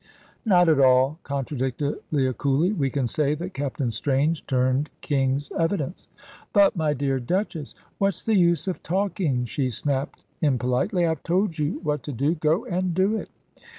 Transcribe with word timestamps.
"Not 0.45 0.67
at 0.67 0.79
all," 0.79 1.19
contradicted 1.21 1.99
Leah, 2.11 2.33
coolly; 2.33 2.71
"we 2.73 2.89
can 2.89 3.05
say 3.05 3.35
that 3.35 3.53
Captain 3.53 3.91
Strange 3.91 4.43
turned 4.47 4.89
King's 5.01 5.51
evidence." 5.59 6.07
"But, 6.53 6.75
my 6.75 6.95
dear 6.95 7.19
Duchess" 7.19 7.75
"What's 7.99 8.23
the 8.23 8.33
use 8.33 8.67
of 8.67 8.81
talking?" 8.81 9.45
she 9.45 9.69
snapped 9.69 10.23
impolitely. 10.41 11.05
"I 11.05 11.09
have 11.09 11.21
told 11.21 11.59
you 11.59 11.81
what 11.83 12.01
to 12.01 12.13
do. 12.13 12.33
Go 12.33 12.65
and 12.65 12.95
do 12.95 13.15
it." 13.15 13.29